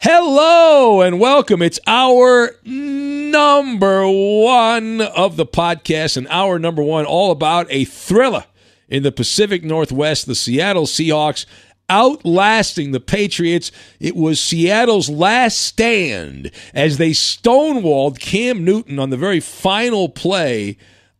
[0.00, 1.60] Hello and welcome.
[1.60, 8.44] It's our number one of the podcast, and our number one all about a thriller
[8.88, 10.26] in the Pacific Northwest.
[10.26, 11.46] The Seattle Seahawks
[11.90, 13.72] outlasting the Patriots.
[13.98, 20.78] It was Seattle's last stand as they stonewalled Cam Newton on the very final play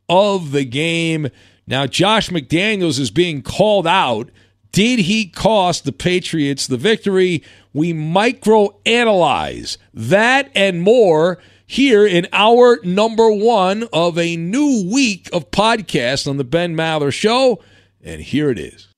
[0.08, 1.30] of the game.
[1.66, 4.30] Now, Josh McDaniels is being called out.
[4.70, 7.42] Did he cost the Patriots the victory?
[7.72, 15.50] We microanalyze that and more here in our number one of a new week of
[15.50, 17.62] podcasts on the Ben Maller Show.
[18.02, 18.88] And here it is.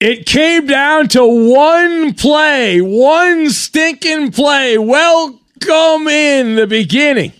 [0.00, 4.78] It came down to one play, one stinking play.
[4.78, 7.32] Welcome in the beginning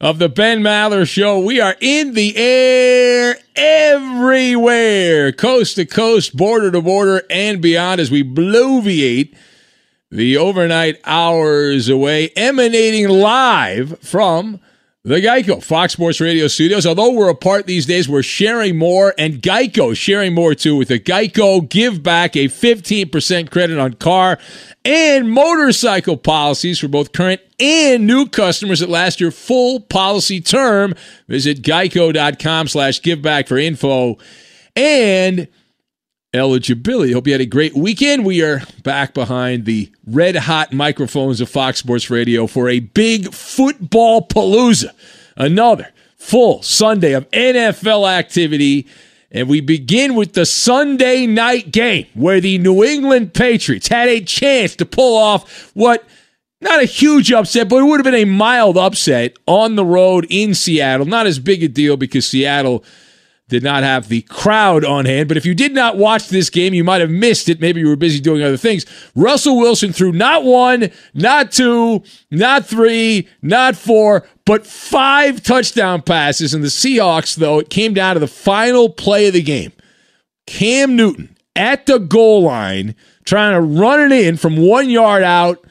[0.00, 1.38] of the Ben Maller Show.
[1.38, 8.10] We are in the air everywhere, coast to coast, border to border, and beyond as
[8.10, 9.36] we bloviate
[10.12, 14.60] the overnight hours away, emanating live from
[15.04, 16.84] the Geico Fox Sports Radio studios.
[16.84, 21.00] Although we're apart these days, we're sharing more, and Geico sharing more too with the
[21.00, 24.38] Geico Give Back a 15% credit on car
[24.84, 30.94] and motorcycle policies for both current and new customers that last your full policy term.
[31.26, 34.18] Visit geico.com slash giveback for info
[34.76, 35.48] and
[36.34, 37.12] eligibility.
[37.12, 38.24] Hope you had a great weekend.
[38.24, 43.32] We are back behind the red hot microphones of Fox Sports Radio for a big
[43.34, 44.90] football palooza.
[45.36, 48.86] Another full Sunday of NFL activity.
[49.30, 54.20] And we begin with the Sunday night game where the New England Patriots had a
[54.20, 56.04] chance to pull off what
[56.60, 60.26] not a huge upset, but it would have been a mild upset on the road
[60.30, 61.06] in Seattle.
[61.06, 62.84] Not as big a deal because Seattle
[63.52, 65.28] did not have the crowd on hand.
[65.28, 67.60] But if you did not watch this game, you might have missed it.
[67.60, 68.86] Maybe you were busy doing other things.
[69.14, 76.54] Russell Wilson threw not one, not two, not three, not four, but five touchdown passes.
[76.54, 79.72] And the Seahawks, though, it came down to the final play of the game.
[80.46, 82.96] Cam Newton at the goal line
[83.26, 85.62] trying to run it in from one yard out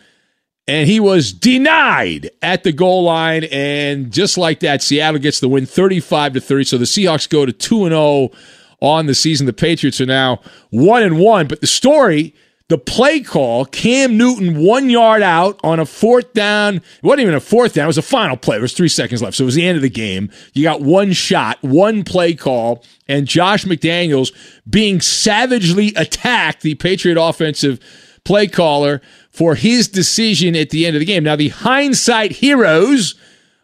[0.72, 3.44] and he was denied at the goal line.
[3.52, 6.64] And just like that, Seattle gets the win 35 to 30.
[6.64, 8.32] So the Seahawks go to 2 and 0
[8.80, 9.48] on the season.
[9.48, 10.40] The Patriots are now
[10.70, 11.48] 1 and 1.
[11.50, 12.34] But the story,
[12.70, 16.78] the play call, Cam Newton one yard out on a fourth down.
[16.78, 18.56] It wasn't even a fourth down, it was a final play.
[18.56, 19.36] There was three seconds left.
[19.36, 20.32] So it was the end of the game.
[20.54, 24.32] You got one shot, one play call, and Josh McDaniels
[24.70, 27.78] being savagely attacked, the Patriot offensive
[28.24, 29.02] play caller
[29.32, 31.24] for his decision at the end of the game.
[31.24, 33.16] Now, the hindsight heroes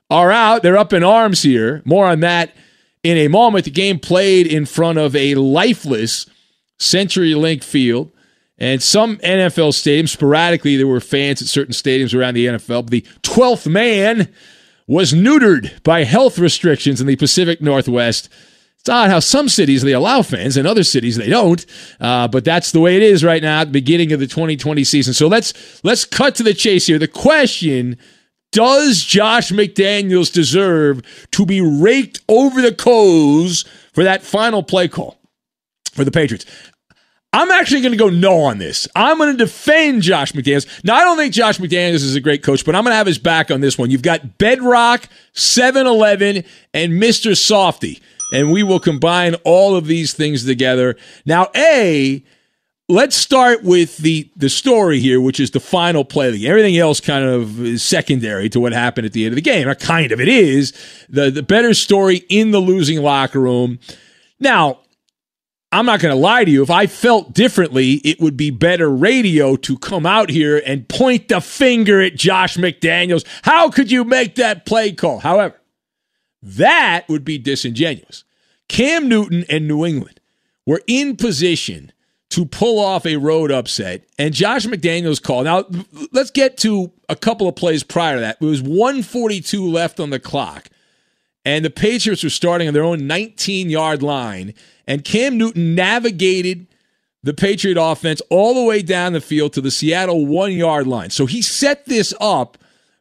[0.09, 0.63] are out.
[0.63, 1.81] They're up in arms here.
[1.85, 2.55] More on that
[3.03, 3.65] in a moment.
[3.65, 6.25] The game played in front of a lifeless
[6.79, 8.11] CenturyLink field.
[8.57, 12.83] And some NFL stadiums, sporadically, there were fans at certain stadiums around the NFL.
[12.83, 14.33] But the 12th man
[14.87, 18.29] was neutered by health restrictions in the Pacific Northwest.
[18.87, 21.65] It's odd how some cities they allow fans and other cities they don't,
[21.99, 24.85] uh, but that's the way it is right now at the beginning of the 2020
[24.85, 25.13] season.
[25.13, 26.97] So let's let's cut to the chase here.
[26.97, 27.97] The question
[28.53, 31.01] does Josh McDaniels deserve
[31.31, 35.19] to be raked over the coals for that final play call
[35.91, 36.45] for the Patriots?
[37.33, 38.87] I'm actually going to go no on this.
[38.95, 40.65] I'm going to defend Josh McDaniels.
[40.85, 43.05] Now, I don't think Josh McDaniels is a great coach, but I'm going to have
[43.05, 43.91] his back on this one.
[43.91, 47.35] You've got Bedrock, 7 Eleven, and Mr.
[47.35, 48.01] Softy.
[48.33, 50.97] And we will combine all of these things together.
[51.25, 52.23] Now, A,
[52.89, 56.49] let's start with the the story here, which is the final play of the game.
[56.49, 59.67] Everything else kind of is secondary to what happened at the end of the game.
[59.67, 60.73] Or kind of it is.
[61.09, 63.79] The the better story in the losing locker room.
[64.39, 64.79] Now,
[65.71, 66.63] I'm not going to lie to you.
[66.63, 71.27] If I felt differently, it would be better radio to come out here and point
[71.27, 73.25] the finger at Josh McDaniels.
[73.41, 75.19] How could you make that play call?
[75.19, 75.59] However,
[76.41, 78.23] that would be disingenuous.
[78.67, 80.19] Cam Newton and New England
[80.65, 81.91] were in position
[82.29, 85.45] to pull off a road upset, and Josh McDaniels called.
[85.45, 85.65] Now,
[86.11, 88.37] let's get to a couple of plays prior to that.
[88.41, 90.67] It was 142 left on the clock,
[91.45, 94.53] and the Patriots were starting on their own 19 yard line,
[94.85, 96.67] and Cam Newton navigated
[97.23, 101.09] the Patriot offense all the way down the field to the Seattle one yard line.
[101.09, 102.57] So he set this up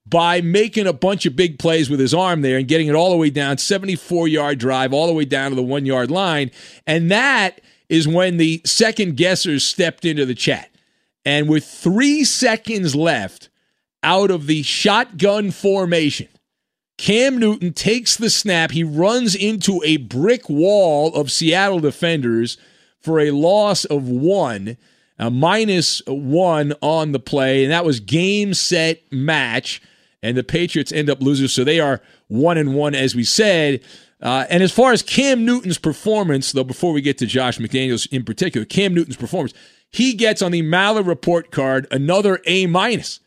[0.09, 3.11] by making a bunch of big plays with his arm there and getting it all
[3.11, 6.51] the way down, 74 yard drive, all the way down to the one yard line.
[6.87, 10.71] And that is when the second guessers stepped into the chat.
[11.25, 13.49] And with three seconds left
[14.03, 16.29] out of the shotgun formation,
[16.99, 18.71] Cam Newton takes the snap.
[18.71, 22.57] He runs into a brick wall of Seattle defenders
[23.01, 24.77] for a loss of one,
[25.19, 27.65] a minus one on the play.
[27.65, 29.83] And that was game, set, match
[30.27, 31.49] and the Patriots end up losing.
[31.49, 33.83] So they are one and one, as we said.
[34.21, 38.11] Uh, and as far as Cam Newton's performance, though, before we get to Josh McDaniels
[38.11, 39.55] in particular, Cam Newton's performance,
[39.91, 43.21] he gets on the Maller report card another A minus.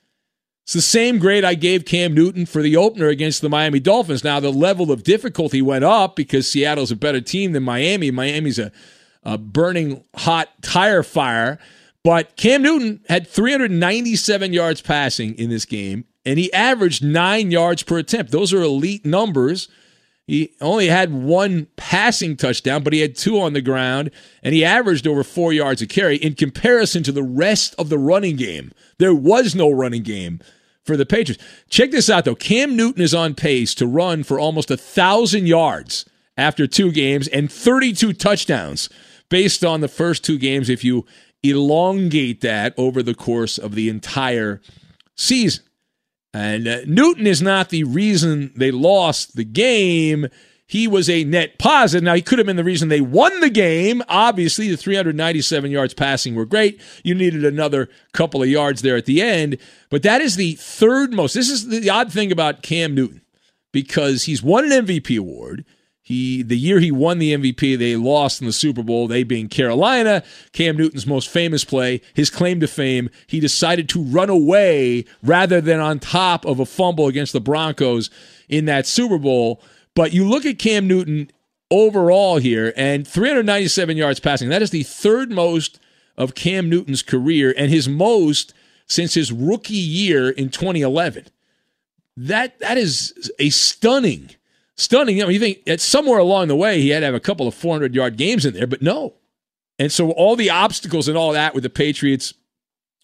[0.63, 4.23] It's the same grade I gave Cam Newton for the opener against the Miami Dolphins.
[4.23, 8.11] Now the level of difficulty went up because Seattle's a better team than Miami.
[8.11, 8.71] Miami's a,
[9.23, 11.57] a burning hot tire fire.
[12.03, 17.83] But Cam Newton had 397 yards passing in this game and he averaged nine yards
[17.83, 18.31] per attempt.
[18.31, 19.67] Those are elite numbers.
[20.27, 24.11] He only had one passing touchdown, but he had two on the ground,
[24.43, 27.97] and he averaged over four yards a carry in comparison to the rest of the
[27.97, 28.71] running game.
[28.99, 30.39] There was no running game
[30.83, 31.43] for the Patriots.
[31.69, 32.35] Check this out, though.
[32.35, 36.05] Cam Newton is on pace to run for almost a thousand yards
[36.37, 38.87] after two games and 32 touchdowns
[39.29, 41.05] based on the first two games if you
[41.43, 44.61] elongate that over the course of the entire
[45.15, 45.63] season.
[46.33, 50.27] And uh, Newton is not the reason they lost the game.
[50.67, 52.03] He was a net positive.
[52.03, 54.03] Now, he could have been the reason they won the game.
[54.07, 56.79] Obviously, the 397 yards passing were great.
[57.03, 59.57] You needed another couple of yards there at the end.
[59.89, 61.33] But that is the third most.
[61.33, 63.21] This is the odd thing about Cam Newton
[63.71, 65.65] because he's won an MVP award.
[66.09, 69.47] He the year he won the MVP, they lost in the Super Bowl, they being
[69.47, 70.23] Carolina.
[70.53, 75.61] Cam Newton's most famous play, his claim to fame, he decided to run away rather
[75.61, 78.09] than on top of a fumble against the Broncos
[78.47, 79.61] in that Super Bowl.
[79.93, 81.29] But you look at Cam Newton
[81.69, 84.49] overall here and 397 yards passing.
[84.49, 85.79] That is the third most
[86.17, 88.51] of Cam Newton's career and his most
[88.87, 91.27] since his rookie year in 2011.
[92.17, 94.31] That that is a stunning
[94.79, 95.21] stunning.
[95.21, 97.47] I mean, you think at somewhere along the way he had to have a couple
[97.47, 99.15] of 400 yard games in there, but no.
[99.77, 102.33] And so all the obstacles and all that with the Patriots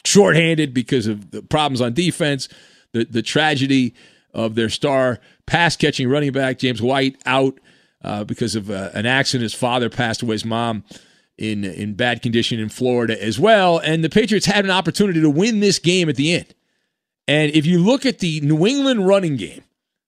[0.03, 2.49] shorthanded because of the problems on defense,
[2.91, 3.93] the the tragedy
[4.33, 7.59] of their star pass catching running back James White out
[8.03, 9.43] uh, because of uh, an accident.
[9.43, 10.35] His father passed away.
[10.35, 10.83] His mom
[11.37, 13.77] in in bad condition in Florida as well.
[13.79, 16.53] And the Patriots had an opportunity to win this game at the end.
[17.27, 19.63] And if you look at the New England running game,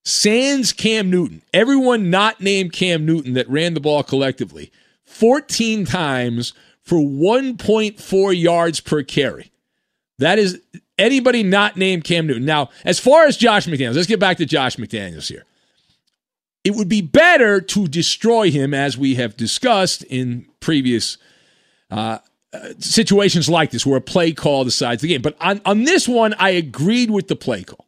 [0.07, 4.71] Sans Cam Newton, everyone not named Cam Newton that ran the ball collectively,
[5.03, 9.51] 14 times for 1.4 yards per carry.
[10.17, 10.61] That is
[10.97, 12.45] anybody not named Cam Newton.
[12.45, 15.43] Now, as far as Josh McDaniels, let's get back to Josh McDaniels here.
[16.63, 21.17] It would be better to destroy him, as we have discussed in previous
[21.91, 22.19] uh,
[22.79, 25.21] situations like this, where a play call decides the game.
[25.21, 27.85] But on, on this one, I agreed with the play call.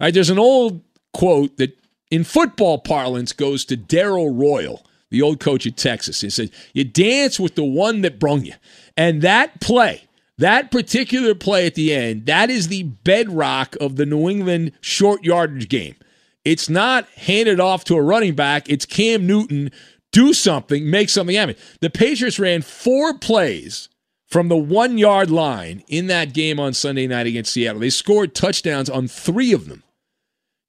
[0.00, 1.76] All right, there's an old quote that
[2.10, 6.20] in football parlance goes to Darrell Royal, the old coach at Texas.
[6.20, 8.54] He said, You dance with the one that brung you.
[8.96, 10.04] And that play,
[10.38, 15.24] that particular play at the end, that is the bedrock of the New England short
[15.24, 15.96] yardage game.
[16.44, 19.70] It's not handed off to a running back, it's Cam Newton
[20.12, 21.56] do something, make something happen.
[21.80, 23.88] The Patriots ran four plays
[24.28, 27.80] from the one yard line in that game on Sunday night against Seattle.
[27.80, 29.82] They scored touchdowns on three of them.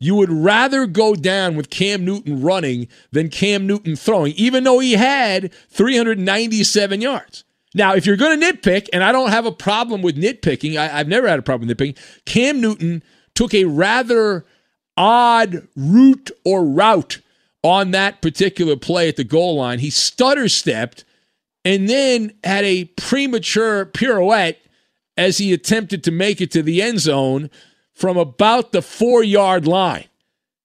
[0.04, 4.80] You would rather go down with Cam Newton running than Cam Newton throwing, even though
[4.80, 7.46] he had 397 yards.
[7.74, 10.90] Now, if you're going to nitpick, and I don't have a problem with nitpicking, I,
[10.90, 13.02] have never had a problem with nitpicking, Cam Newton
[13.34, 14.46] took a rather
[14.98, 17.22] odd route or route
[17.64, 19.80] on that particular play at the goal line.
[19.80, 21.06] He stutter stepped
[21.64, 24.58] and then had a premature pirouette
[25.16, 27.50] as he attempted to make it to the end zone
[27.94, 30.06] from about the four yard line.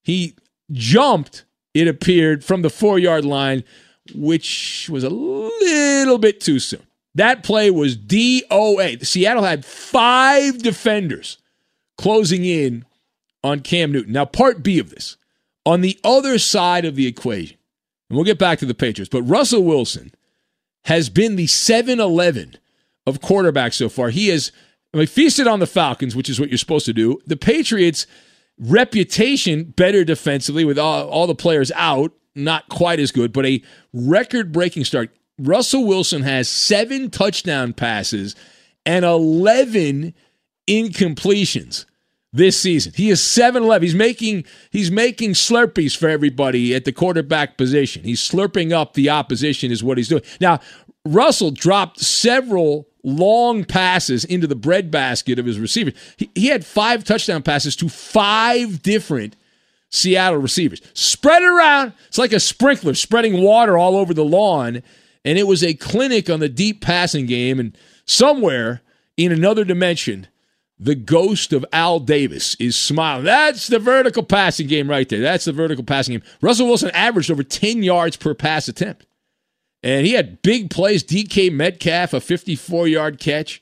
[0.01, 0.35] He
[0.71, 3.63] jumped, it appeared, from the four yard line,
[4.13, 6.85] which was a little bit too soon.
[7.15, 9.05] That play was DOA.
[9.05, 11.37] Seattle had five defenders
[11.97, 12.85] closing in
[13.43, 14.13] on Cam Newton.
[14.13, 15.17] Now, part B of this,
[15.65, 17.57] on the other side of the equation,
[18.09, 20.13] and we'll get back to the Patriots, but Russell Wilson
[20.85, 22.57] has been the 7 11
[23.05, 24.09] of quarterbacks so far.
[24.09, 24.51] He has
[24.93, 27.19] I mean, feasted on the Falcons, which is what you're supposed to do.
[27.27, 28.07] The Patriots'
[28.59, 33.61] reputation better defensively with all, all the players out, not quite as good, but a
[33.93, 35.11] record breaking start.
[35.37, 38.35] Russell Wilson has seven touchdown passes
[38.85, 40.13] and 11
[40.67, 41.85] incompletions
[42.33, 42.93] this season.
[42.95, 43.81] He is 7-11.
[43.81, 48.03] He's making he's making slurpees for everybody at the quarterback position.
[48.03, 50.23] He's slurping up the opposition is what he's doing.
[50.41, 50.59] Now,
[51.05, 55.93] Russell dropped several long passes into the breadbasket of his receivers.
[56.17, 59.35] He, he had five touchdown passes to five different
[59.89, 60.81] Seattle receivers.
[60.93, 61.93] Spread it around.
[62.07, 64.83] It's like a sprinkler spreading water all over the lawn.
[65.25, 67.59] And it was a clinic on the deep passing game.
[67.59, 68.81] And somewhere
[69.17, 70.27] in another dimension,
[70.79, 73.25] the ghost of Al Davis is smiling.
[73.25, 75.19] That's the vertical passing game right there.
[75.19, 76.23] That's the vertical passing game.
[76.41, 79.05] Russell Wilson averaged over 10 yards per pass attempt.
[79.81, 81.03] And he had big plays.
[81.03, 83.61] DK Metcalf, a 54 yard catch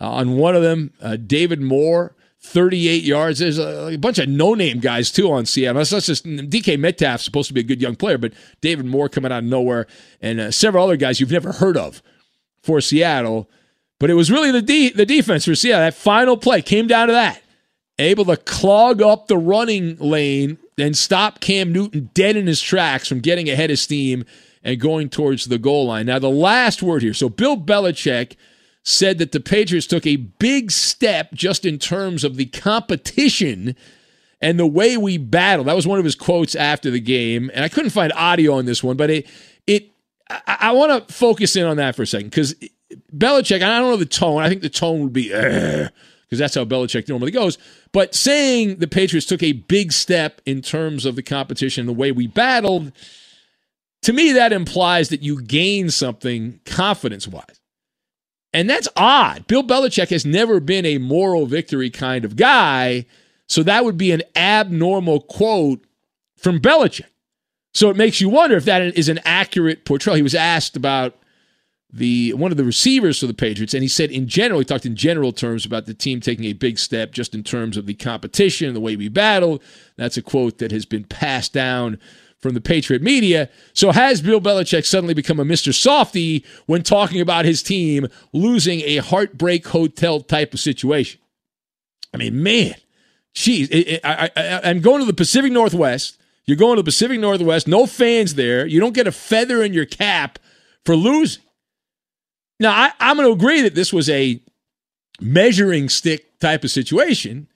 [0.00, 0.92] uh, on one of them.
[1.00, 3.40] Uh, David Moore, 38 yards.
[3.40, 5.82] There's a, a bunch of no name guys, too, on Seattle.
[5.82, 9.32] That's just DK Metcalf, supposed to be a good young player, but David Moore coming
[9.32, 9.86] out of nowhere
[10.20, 12.02] and uh, several other guys you've never heard of
[12.62, 13.50] for Seattle.
[13.98, 15.84] But it was really the, de- the defense for Seattle.
[15.86, 17.42] That final play came down to that.
[17.98, 23.08] Able to clog up the running lane and stop Cam Newton dead in his tracks
[23.08, 24.24] from getting ahead of steam
[24.62, 26.06] and going towards the goal line.
[26.06, 27.14] Now, the last word here.
[27.14, 28.36] So, Bill Belichick
[28.82, 33.76] said that the Patriots took a big step just in terms of the competition
[34.40, 35.64] and the way we battle.
[35.64, 37.50] That was one of his quotes after the game.
[37.52, 39.26] And I couldn't find audio on this one, but it,
[39.66, 39.90] it,
[40.30, 42.54] I, I want to focus in on that for a second because
[43.14, 44.42] Belichick, I don't know the tone.
[44.42, 47.58] I think the tone would be, because that's how Belichick normally goes.
[47.92, 52.12] But saying the Patriots took a big step in terms of the competition, the way
[52.12, 52.92] we battled,
[54.02, 57.60] to me, that implies that you gain something confidence wise.
[58.52, 59.46] And that's odd.
[59.46, 63.06] Bill Belichick has never been a moral victory kind of guy.
[63.46, 65.84] So that would be an abnormal quote
[66.36, 67.06] from Belichick.
[67.74, 70.16] So it makes you wonder if that is an accurate portrayal.
[70.16, 71.14] He was asked about
[71.90, 74.84] the one of the receivers for the Patriots, and he said in general, he talked
[74.84, 77.94] in general terms about the team taking a big step just in terms of the
[77.94, 79.62] competition, the way we battled.
[79.96, 81.98] That's a quote that has been passed down
[82.40, 83.50] from the Patriot media.
[83.72, 85.74] So has Bill Belichick suddenly become a Mr.
[85.74, 91.20] Softy when talking about his team losing a heartbreak hotel type of situation?
[92.14, 92.74] I mean, man,
[93.34, 96.18] geez, it, it, I, I, I'm going to the Pacific Northwest.
[96.46, 98.66] You're going to the Pacific Northwest, no fans there.
[98.66, 100.38] You don't get a feather in your cap
[100.84, 101.42] for losing.
[102.60, 104.40] Now, I, I'm going to agree that this was a
[105.20, 107.48] measuring stick type of situation.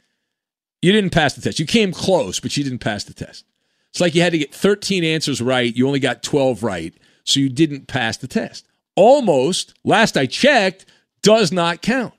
[0.83, 1.59] You didn't pass the test.
[1.59, 3.45] You came close, but you didn't pass the test.
[3.93, 5.77] It's like you had to get 13 answers right.
[5.77, 6.95] You only got 12 right.
[7.25, 8.67] So you didn't pass the test.
[8.97, 10.87] Almost, last I checked,
[11.23, 12.15] does not count.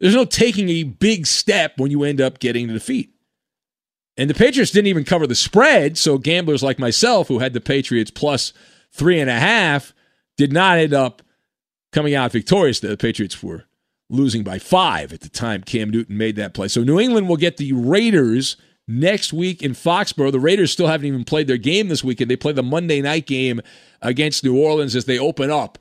[0.00, 3.14] There's no taking a big step when you end up getting the defeat.
[4.16, 5.96] And the Patriots didn't even cover the spread.
[5.96, 8.52] So gamblers like myself, who had the Patriots plus
[8.92, 9.94] three and a half,
[10.36, 11.22] did not end up
[11.92, 12.80] coming out victorious.
[12.80, 13.66] The Patriots were
[14.08, 16.66] losing by five at the time Cam Newton made that play.
[16.66, 18.56] So New England will get the Raiders
[18.90, 20.32] next week in Foxborough.
[20.32, 22.30] The Raiders still haven't even played their game this weekend.
[22.30, 23.60] They play the Monday night game
[24.02, 25.78] against New Orleans as they open up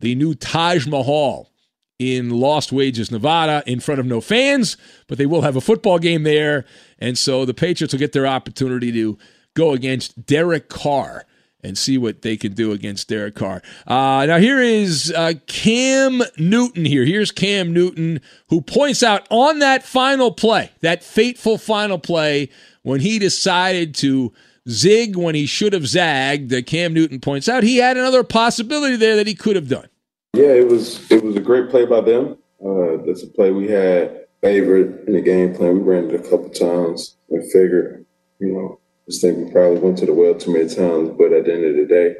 [0.00, 1.50] the new Taj Mahal
[1.98, 4.76] in Lost Wages, Nevada, in front of no fans,
[5.06, 6.64] but they will have a football game there.
[6.98, 9.18] And so the Patriots will get their opportunity to
[9.54, 11.24] go against Derek Carr
[11.62, 13.62] and see what they can do against Derek Carr.
[13.86, 17.04] Uh, now, here is uh, Cam Newton here.
[17.04, 22.48] Here's Cam Newton, who points out on that final play, that fateful final play,
[22.82, 24.32] when he decided to
[24.68, 28.96] zig when he should have zagged, that Cam Newton points out he had another possibility
[28.96, 29.86] there that he could have done.
[30.34, 32.38] Yeah, it was it was a great play by them.
[32.64, 35.74] Uh, that's a play we had favored in the game plan.
[35.74, 38.06] We ran it a couple times and figured,
[38.38, 41.44] you know, just think we probably went to the well too many times, but at
[41.44, 42.16] the end of the day,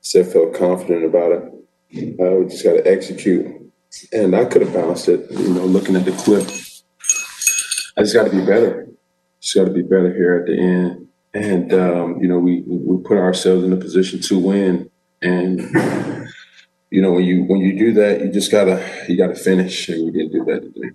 [0.00, 2.20] still felt confident about it.
[2.20, 3.46] Uh, we just got to execute.
[4.12, 6.46] And I could have bounced it, you know, looking at the clip.
[7.96, 8.88] I just got to be better.
[9.40, 11.08] Just got to be better here at the end.
[11.34, 14.90] And, um, you know, we, we put ourselves in a position to win.
[15.22, 15.60] And,
[16.90, 20.04] you know, when you when you do that, you just gotta you gotta finish, and
[20.06, 20.90] we didn't do that today.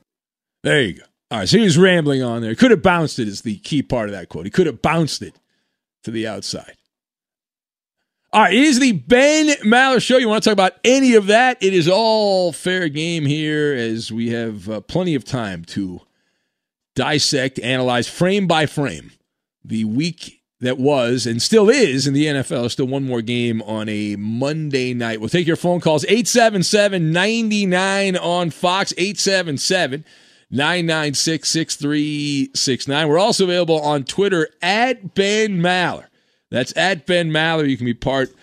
[0.63, 1.03] There you go.
[1.31, 2.53] All right, so he was rambling on there.
[2.55, 4.45] Could have bounced it is the key part of that quote.
[4.45, 5.39] He could have bounced it
[6.03, 6.75] to the outside.
[8.31, 10.17] All right, it is the Ben Maller Show.
[10.17, 11.57] You want to talk about any of that?
[11.63, 16.01] It is all fair game here as we have uh, plenty of time to
[16.95, 19.11] dissect, analyze frame by frame
[19.63, 22.69] the week that was and still is in the NFL.
[22.71, 25.19] Still one more game on a Monday night.
[25.19, 30.05] We'll take your phone calls 877 99 on Fox, 877
[30.55, 33.07] 996 6369.
[33.07, 36.05] We're also available on Twitter at Ben Maller.
[36.49, 37.67] That's at Ben Maller.
[37.67, 38.33] You can be part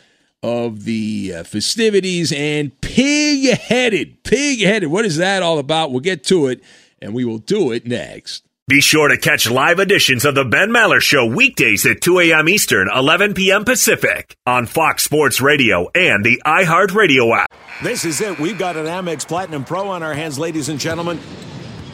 [0.43, 4.23] of the uh, festivities and pig headed.
[4.25, 4.91] Pig headed.
[4.91, 5.91] What is that all about?
[5.91, 6.63] We'll get to it
[7.01, 8.45] and we will do it next.
[8.69, 12.49] Be sure to catch live editions of the Ben Maller Show weekdays at 2 a.m.
[12.49, 13.65] Eastern, 11 p.m.
[13.65, 17.53] Pacific on Fox Sports Radio and the iHeartRadio app.
[17.83, 18.39] This is it.
[18.39, 21.19] We've got an Amex Platinum Pro on our hands, ladies and gentlemen.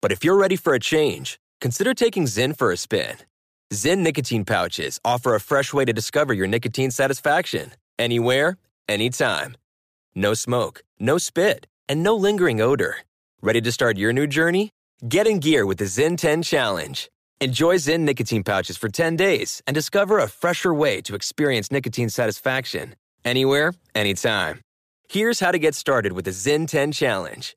[0.00, 3.16] But if you're ready for a change, consider taking Zyn for a spin.
[3.72, 7.72] Zyn nicotine pouches offer a fresh way to discover your nicotine satisfaction.
[7.98, 8.58] Anywhere,
[8.88, 9.56] anytime.
[10.14, 12.98] No smoke, no spit, and no lingering odor.
[13.42, 14.70] Ready to start your new journey?
[15.06, 17.10] Get in gear with the Zyn 10 Challenge.
[17.40, 22.08] Enjoy Zyn nicotine pouches for 10 days and discover a fresher way to experience nicotine
[22.08, 22.94] satisfaction.
[23.24, 24.60] Anywhere, anytime.
[25.08, 27.56] Here's how to get started with the Zyn 10 Challenge.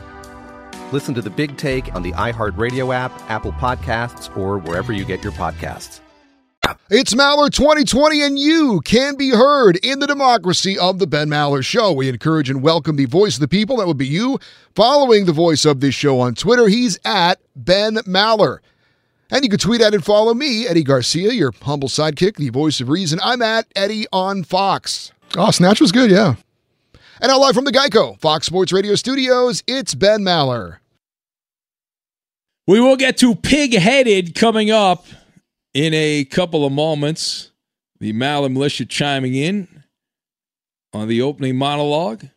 [0.91, 5.23] Listen to the big take on the iHeartRadio app, Apple Podcasts, or wherever you get
[5.23, 6.01] your podcasts.
[6.89, 11.63] It's Maller 2020, and you can be heard in the democracy of the Ben Maller
[11.63, 11.93] Show.
[11.93, 13.77] We encourage and welcome the voice of the people.
[13.77, 14.39] That would be you.
[14.75, 18.59] Following the voice of this show on Twitter, he's at Ben Maller.
[19.31, 22.81] And you can tweet at and follow me, Eddie Garcia, your humble sidekick, the voice
[22.81, 23.19] of reason.
[23.23, 25.13] I'm at Eddie on Fox.
[25.37, 26.35] Oh, Snatch was good, yeah.
[27.21, 30.80] And now live from the Geico Fox Sports Radio studios, it's Ben Maller.
[32.71, 35.05] We will get to pig headed coming up
[35.73, 37.51] in a couple of moments.
[37.99, 39.83] The Maller militia chiming in
[40.93, 42.27] on the opening monologue.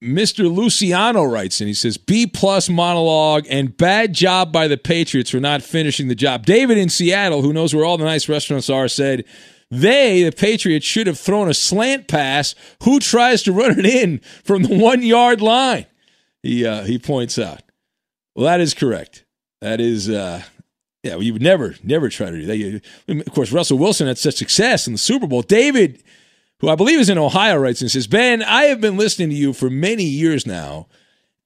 [0.00, 0.48] Mr.
[0.48, 5.40] Luciano writes and he says B plus monologue and bad job by the Patriots for
[5.40, 6.46] not finishing the job.
[6.46, 9.24] David in Seattle, who knows where all the nice restaurants are, said
[9.72, 12.54] they, the Patriots, should have thrown a slant pass.
[12.84, 15.86] Who tries to run it in from the one yard line?
[16.44, 17.65] He uh, he points out.
[18.36, 19.24] Well, that is correct.
[19.62, 20.42] That is, uh,
[21.02, 22.46] yeah, well, you would never, never try to do
[23.08, 23.26] that.
[23.26, 25.40] Of course, Russell Wilson had such success in the Super Bowl.
[25.40, 26.04] David,
[26.60, 29.34] who I believe is in Ohio, writes and says, Ben, I have been listening to
[29.34, 30.86] you for many years now,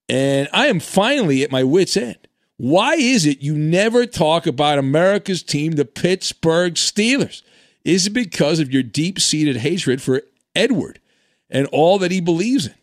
[0.08, 2.18] and I am finally at my wits' end.
[2.56, 7.42] Why is it you never talk about America's team, the Pittsburgh Steelers?
[7.84, 10.22] Is it because of your deep seated hatred for
[10.54, 11.00] Edward
[11.48, 12.74] and all that he believes in?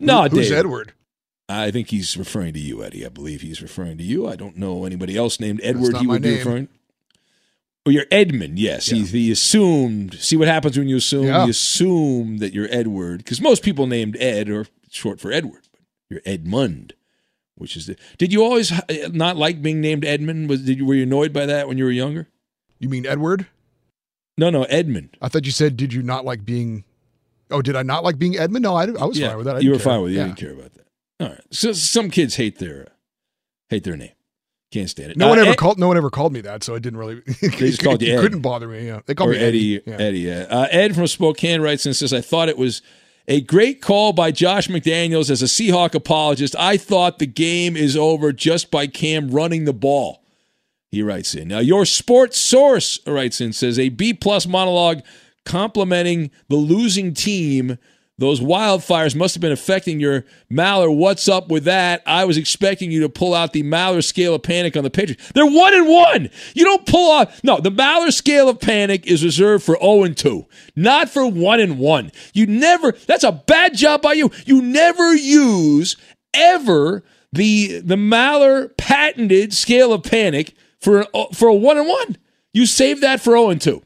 [0.00, 0.58] No, Who's David.
[0.58, 0.92] Edward?
[1.48, 3.04] I think he's referring to you, Eddie.
[3.04, 4.26] I believe he's referring to you.
[4.26, 5.96] I don't know anybody else named Edward.
[5.98, 6.38] He would be name.
[6.38, 6.68] referring.
[7.86, 8.58] Oh, you're Edmund.
[8.58, 10.14] Yes, he, he assumed.
[10.14, 11.26] See what happens when you assume.
[11.26, 11.44] Yeah.
[11.44, 15.68] You assume that you're Edward because most people named Ed are short for Edward.
[16.08, 16.94] But you're Edmund,
[17.56, 17.96] which is the.
[18.16, 18.72] Did you always
[19.12, 20.48] not like being named Edmund?
[20.48, 22.26] Was did you were you annoyed by that when you were younger?
[22.78, 23.46] You mean Edward?
[24.38, 25.18] No, no, Edmund.
[25.20, 26.84] I thought you said, did you not like being.
[27.50, 28.62] Oh, did I not like being Edmund?
[28.62, 29.56] No, I, I was yeah, fine with that.
[29.56, 29.84] I you were care.
[29.84, 30.14] fine with it.
[30.14, 30.26] You Yeah.
[30.28, 30.83] didn't care about that.
[31.20, 31.40] All right.
[31.50, 32.88] So some kids hate their
[33.68, 34.10] hate their name.
[34.72, 35.16] Can't stand it.
[35.16, 35.78] No one Uh, ever Ed- called.
[35.78, 37.22] No one ever called me that, so it didn't really.
[37.40, 38.20] They just called you Ed.
[38.20, 38.86] couldn't bother me.
[38.86, 39.76] Yeah, they called or me Eddie.
[39.86, 39.92] Eddie.
[40.04, 40.18] Eddie.
[40.20, 40.46] yeah.
[40.50, 42.82] Uh, Ed from Spokane writes and says, "I thought it was
[43.28, 46.56] a great call by Josh McDaniels as a Seahawk apologist.
[46.58, 50.22] I thought the game is over just by Cam running the ball."
[50.90, 51.48] He writes in.
[51.48, 55.02] Now, your sports source writes in says a B plus monologue
[55.44, 57.78] complimenting the losing team.
[58.16, 60.94] Those wildfires must have been affecting your Maller.
[60.94, 62.00] What's up with that?
[62.06, 65.32] I was expecting you to pull out the Maller scale of panic on the Patriots.
[65.34, 66.30] They're one and one.
[66.54, 67.32] You don't pull out.
[67.42, 70.46] No, the Maller scale of panic is reserved for 0 and 2,
[70.76, 72.12] not for 1 and 1.
[72.34, 74.30] You never, that's a bad job by you.
[74.46, 75.96] You never use
[76.32, 82.16] ever the, the Maller patented scale of panic for, for a 1 and 1.
[82.52, 83.82] You save that for 0 and 2.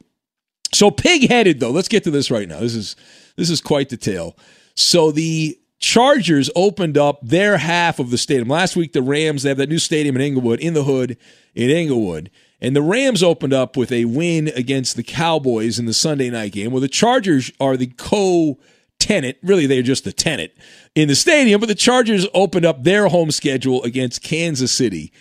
[0.75, 1.71] So pig-headed though.
[1.71, 2.61] Let's get to this right now.
[2.61, 2.95] This is
[3.39, 4.37] this is quite the tale.
[4.75, 8.93] So the Chargers opened up their half of the stadium last week.
[8.93, 11.17] The Rams they have that new stadium in Inglewood, in the hood
[11.55, 15.95] in Inglewood, and the Rams opened up with a win against the Cowboys in the
[15.95, 16.73] Sunday night game.
[16.73, 19.37] Well, the Chargers are the co-tenant.
[19.43, 20.51] Really, they're just the tenant
[20.97, 21.61] in the stadium.
[21.61, 25.13] But the Chargers opened up their home schedule against Kansas City,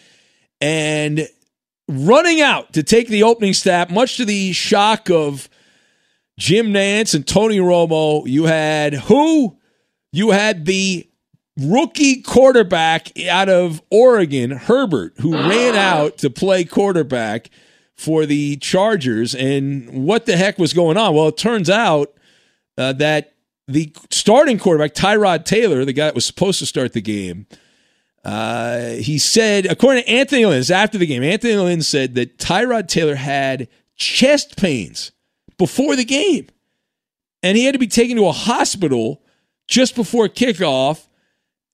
[0.59, 1.27] and
[1.87, 5.47] running out to take the opening snap, much to the shock of
[6.37, 9.57] Jim Nantz and Tony Romo, you had who?
[10.11, 11.07] You had the
[11.57, 17.49] rookie quarterback out of Oregon, Herbert, who ran out to play quarterback
[17.95, 19.33] for the Chargers.
[19.33, 21.15] And what the heck was going on?
[21.15, 22.13] Well, it turns out
[22.77, 23.33] uh, that
[23.67, 27.47] the starting quarterback, Tyrod Taylor, the guy that was supposed to start the game,
[28.23, 32.87] uh, he said, according to Anthony Lynn, after the game, Anthony Lynn said that Tyrod
[32.87, 35.11] Taylor had chest pains
[35.57, 36.47] before the game.
[37.43, 39.21] And he had to be taken to a hospital
[39.67, 41.07] just before kickoff.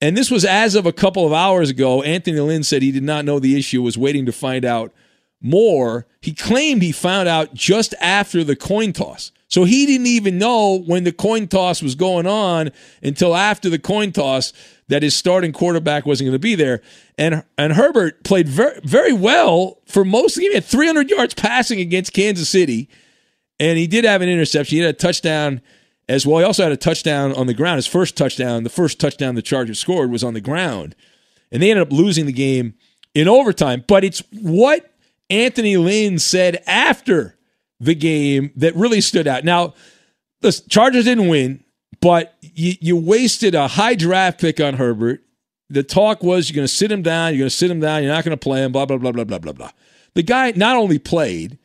[0.02, 2.04] And this was as of a couple of hours ago.
[2.04, 4.93] Anthony Lynn said he did not know the issue, was waiting to find out
[5.41, 6.06] more.
[6.22, 9.32] He claimed he found out just after the coin toss.
[9.48, 12.72] So he didn't even know when the coin toss was going on
[13.04, 14.52] until after the coin toss
[14.88, 16.82] that his starting quarterback wasn't going to be there.
[17.19, 20.52] And and Herbert played very very well for most of the game.
[20.52, 22.89] He had 300 yards passing against Kansas City,
[23.63, 24.76] and he did have an interception.
[24.76, 25.62] He had a touchdown
[26.10, 26.39] as well.
[26.39, 27.78] He also had a touchdown on the ground.
[27.78, 30.97] His first touchdown, the first touchdown the Chargers scored was on the ground,
[31.49, 32.73] and they ended up losing the game
[33.13, 33.86] in overtime.
[33.88, 34.93] But it's what
[35.30, 37.38] Anthony Lynn said after
[37.80, 39.45] the game that really stood out.
[39.45, 39.76] Now,
[40.41, 41.63] the Chargers didn't win,
[42.02, 45.23] but you, you wasted a high draft pick on Herbert.
[45.69, 48.04] The talk was you're going to sit him down, you're going to sit him down,
[48.04, 49.71] you're not going to play him, blah, blah, blah, blah, blah, blah, blah.
[50.15, 51.58] The guy not only played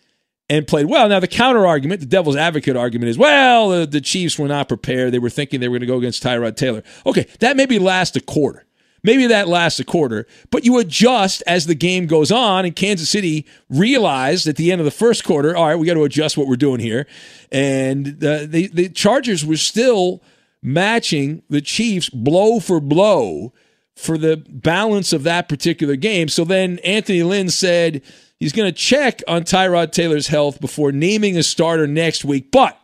[0.50, 1.08] and played well.
[1.08, 4.68] Now, the counter argument, the devil's advocate argument is, well, the, the Chiefs were not
[4.68, 5.12] prepared.
[5.12, 6.82] They were thinking they were going to go against Tyrod Taylor.
[7.04, 8.64] Okay, that maybe last a quarter.
[9.04, 12.64] Maybe that lasts a quarter, but you adjust as the game goes on.
[12.64, 15.94] And Kansas City realized at the end of the first quarter, all right, we got
[15.94, 17.06] to adjust what we're doing here.
[17.52, 20.20] And the, the, the Chargers were still
[20.62, 23.52] matching the Chiefs blow for blow
[23.94, 26.28] for the balance of that particular game.
[26.28, 28.02] So then Anthony Lynn said
[28.40, 32.50] he's going to check on Tyrod Taylor's health before naming a starter next week.
[32.50, 32.80] But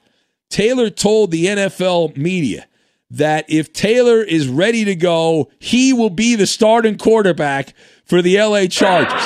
[0.51, 2.67] Taylor told the NFL media
[3.11, 8.39] that if Taylor is ready to go, he will be the starting quarterback for the
[8.39, 9.23] LA Chargers.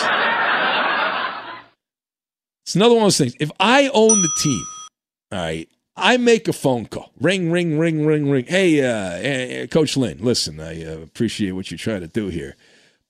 [2.62, 3.34] It's another one of those things.
[3.40, 4.64] If I own the team,
[5.32, 7.12] all right, I make a phone call.
[7.18, 8.44] Ring, ring, ring, ring, ring.
[8.46, 12.56] Hey, uh, Coach Lynn, listen, I uh, appreciate what you're trying to do here.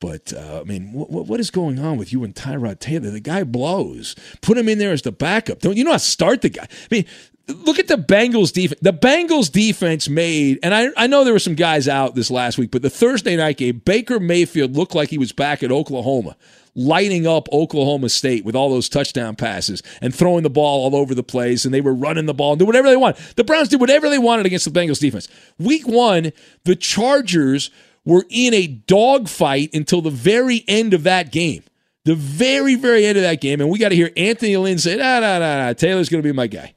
[0.01, 3.11] But, uh, I mean, what, what is going on with you and Tyrod Taylor?
[3.11, 4.15] The guy blows.
[4.43, 5.61] Put him in there as the backup.
[5.61, 6.69] Don't you know how to start the guy?
[6.71, 7.05] I mean,
[7.49, 8.81] look at the Bengals defense.
[8.81, 12.59] The Bengals defense made, and I, I know there were some guys out this last
[12.59, 16.37] week, but the Thursday night game, Baker Mayfield looked like he was back at Oklahoma,
[16.75, 21.15] lighting up Oklahoma State with all those touchdown passes and throwing the ball all over
[21.15, 23.17] the place, and they were running the ball and do whatever they want.
[23.37, 25.27] The Browns did whatever they wanted against the Bengals defense.
[25.59, 26.33] Week one,
[26.65, 27.71] the Chargers
[28.09, 31.63] were in a dogfight until the very end of that game.
[32.07, 33.61] The very, very end of that game.
[33.61, 36.27] And we got to hear Anthony Lynn say, nah, nah, nah, nah, Taylor's going to
[36.27, 36.75] be my guy.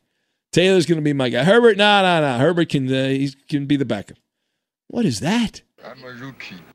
[0.51, 1.45] Taylor's going to be my guy.
[1.45, 2.37] Herbert, no, no, no.
[2.37, 4.17] Herbert can uh, he can be the backup.
[4.89, 5.61] What is that?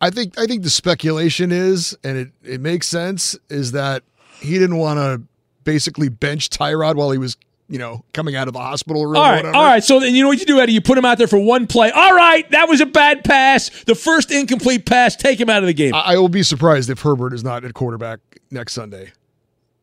[0.00, 4.04] I think I think the speculation is, and it, it makes sense, is that
[4.40, 5.22] he didn't want to
[5.64, 7.36] basically bench Tyrod while he was,
[7.68, 9.16] you know, coming out of the hospital room.
[9.16, 9.82] All right, all right.
[9.82, 10.72] So then you know what you do, Eddie?
[10.72, 11.90] You put him out there for one play.
[11.90, 13.70] All right, that was a bad pass.
[13.84, 15.16] The first incomplete pass.
[15.16, 15.94] Take him out of the game.
[15.94, 19.12] I, I will be surprised if Herbert is not at quarterback next Sunday.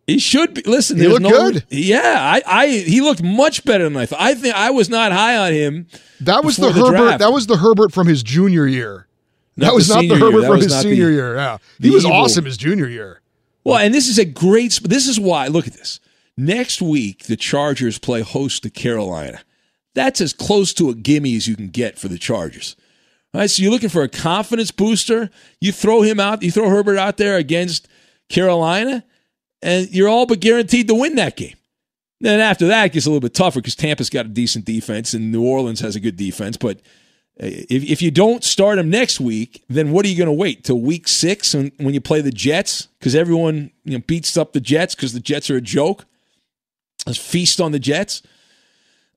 [0.07, 0.61] He should be.
[0.63, 1.65] Listen, he looked no, good.
[1.69, 4.19] Yeah, I, I, he looked much better than I thought.
[4.19, 5.87] I think I was not high on him.
[6.19, 6.97] That was the, the Herbert.
[6.97, 7.19] draft.
[7.19, 9.07] That was the Herbert from his junior year.
[9.55, 10.17] Not that was not the year.
[10.17, 11.35] Herbert from his senior the- year.
[11.35, 13.21] Yeah, he was evil- awesome his junior year.
[13.63, 14.77] Well, and this is a great.
[14.83, 15.47] This is why.
[15.47, 16.01] Look at this.
[16.37, 19.41] Next week, the Chargers play host to Carolina.
[19.93, 22.75] That's as close to a gimme as you can get for the Chargers.
[23.33, 25.29] All right, so you're looking for a confidence booster.
[25.59, 26.43] You throw him out.
[26.43, 27.87] You throw Herbert out there against
[28.29, 29.03] Carolina,
[29.61, 31.55] and you're all but guaranteed to win that game.
[32.19, 35.13] Then after that, it gets a little bit tougher because Tampa's got a decent defense
[35.13, 36.55] and New Orleans has a good defense.
[36.55, 36.77] But
[37.41, 40.31] uh, if, if you don't start him next week, then what are you going to
[40.31, 42.87] wait till week six when, when you play the Jets?
[42.97, 46.05] Because everyone you know, beats up the Jets because the Jets are a joke.
[47.05, 48.21] Let's feast on the Jets.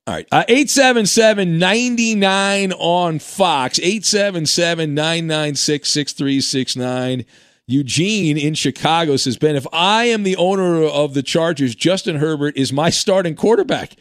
[0.05, 0.27] All right.
[0.31, 3.79] Uh, 877 99 on Fox.
[3.79, 7.25] 877 996 6369.
[7.69, 12.55] Eugene in Chicago says, Ben, if I am the owner of the Chargers, Justin Herbert
[12.55, 13.97] is my starting quarterback.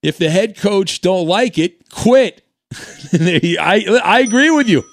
[0.00, 2.46] If the head coach don't like it, quit.
[3.12, 4.84] I, I agree with you.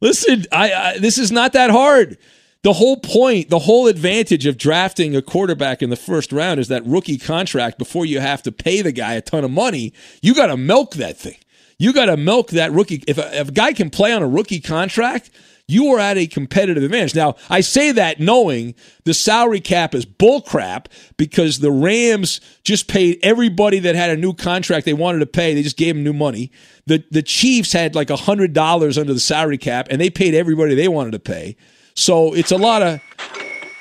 [0.00, 2.18] Listen, I, I this is not that hard.
[2.64, 6.68] The whole point, the whole advantage of drafting a quarterback in the first round is
[6.68, 9.92] that rookie contract before you have to pay the guy a ton of money.
[10.22, 11.36] You got to milk that thing.
[11.78, 13.04] You got to milk that rookie.
[13.06, 15.30] If a, if a guy can play on a rookie contract,
[15.68, 17.14] you are at a competitive advantage.
[17.14, 23.20] Now, I say that knowing the salary cap is bullcrap because the Rams just paid
[23.22, 25.54] everybody that had a new contract they wanted to pay.
[25.54, 26.50] They just gave them new money.
[26.86, 30.74] The the Chiefs had like hundred dollars under the salary cap, and they paid everybody
[30.74, 31.56] they wanted to pay.
[31.98, 33.00] So it's a lot of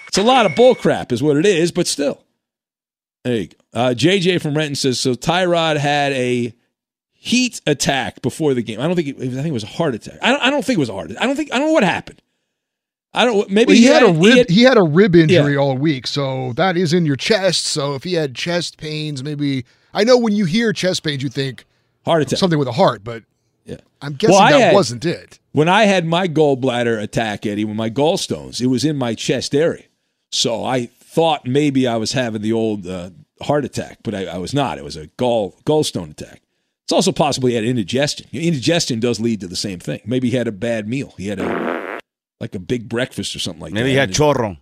[0.08, 1.71] it's a lot of bullcrap, is what it is.
[1.71, 2.23] But still,
[3.23, 3.56] there you go.
[3.73, 5.13] Uh, JJ from Renton says so.
[5.13, 6.53] Tyrod had a
[7.13, 8.80] heat attack before the game.
[8.80, 10.17] I don't think it, I think it was a heart attack.
[10.21, 11.12] I don't, I don't think it was a heart.
[11.12, 11.21] attack.
[11.21, 12.21] I don't think I don't know what happened.
[13.13, 13.49] I don't.
[13.49, 14.47] Maybe Well, he, had, a rib.
[14.49, 15.60] He he had, had- a rib injury Yeah.
[15.60, 17.65] all week, so that is in your chest.
[17.65, 21.30] So if he had chest pains, maybe I know when you hear chest pains, you
[21.30, 21.65] think
[22.06, 23.23] heart attack, something with a heart, but
[23.67, 25.39] yeah, I'm guessing Well, that had- wasn't it.
[25.51, 29.56] When I had my gallbladder attack, Eddie, with my gallstones, it was in my chest
[29.56, 29.84] area.
[30.32, 33.10] So I thought maybe I was having the old uh,
[33.41, 34.77] heart attack, but I, I was not.
[34.77, 36.41] It was a gall gallstone attack.
[36.86, 38.27] It's also possible he had indigestion.
[38.32, 39.99] Indigestion does lead to the same thing.
[40.06, 41.13] Maybe he had a bad meal.
[41.17, 41.99] He had a
[42.39, 43.80] like a big breakfast or something like that.
[43.80, 44.58] Maybe he had chorro.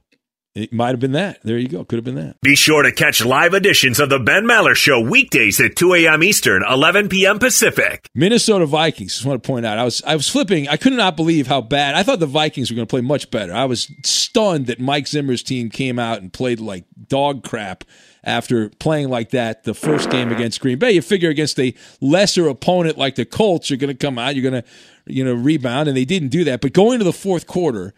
[0.56, 1.42] It might have been that.
[1.44, 1.84] There you go.
[1.84, 2.40] Could have been that.
[2.40, 6.24] Be sure to catch live editions of the Ben Maller Show weekdays at 2 a.m.
[6.24, 7.40] Eastern, 11 p.m.
[7.40, 8.10] Pacific.
[8.16, 9.16] Minnesota Vikings.
[9.16, 10.70] Just want to point out, I was I was flipping.
[10.70, 11.96] I could not believe how bad.
[11.96, 13.54] I thought the Vikings were going to play much better.
[13.54, 17.84] I was stunned that Mike Zimmer's team came out and played like dog crap
[18.24, 20.94] after playing like that the first game against Green Bay.
[20.94, 24.50] You figure against a lesser opponent like the Colts, you're going to come out, you're
[24.50, 24.70] going to
[25.06, 26.62] you know rebound, and they didn't do that.
[26.62, 27.94] But going to the fourth quarter,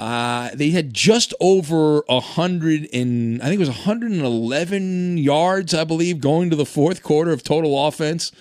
[0.00, 5.84] uh, they had just over a hundred and I think it was 111 yards, I
[5.84, 8.32] believe, going to the fourth quarter of total offense,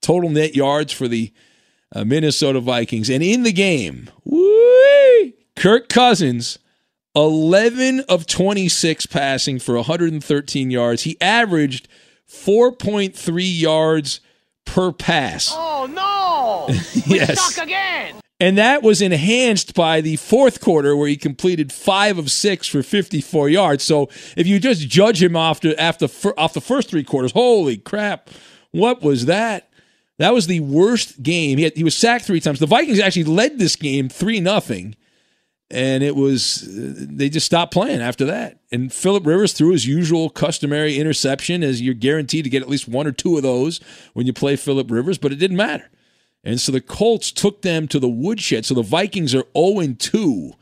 [0.00, 1.32] total net yards for the
[1.94, 3.08] uh, Minnesota Vikings.
[3.08, 4.10] And in the game,
[5.54, 6.58] Kirk Cousins
[7.14, 11.02] 11 of 26 passing for 113 yards.
[11.04, 11.86] He averaged
[12.28, 14.18] 4.3 yards
[14.64, 15.52] per pass.
[15.52, 16.74] Oh no!
[17.06, 17.40] yes.
[17.40, 18.16] Stuck again.
[18.44, 22.82] And that was enhanced by the fourth quarter where he completed 5 of 6 for
[22.82, 23.82] 54 yards.
[23.82, 28.28] So if you just judge him after after off the first 3 quarters, holy crap.
[28.70, 29.70] What was that?
[30.18, 31.56] That was the worst game.
[31.56, 32.58] He, had, he was sacked 3 times.
[32.58, 34.94] The Vikings actually led this game 3 nothing
[35.70, 38.60] and it was uh, they just stopped playing after that.
[38.70, 42.88] And Philip Rivers threw his usual customary interception, as you're guaranteed to get at least
[42.88, 43.80] one or two of those
[44.12, 45.88] when you play Philip Rivers, but it didn't matter.
[46.44, 48.66] And so the Colts took them to the woodshed.
[48.66, 50.52] So the Vikings are 0 2